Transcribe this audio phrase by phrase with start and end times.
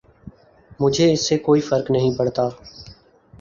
[0.79, 2.49] مجھے اس سے کوئی فرق نہیں پڑتا۔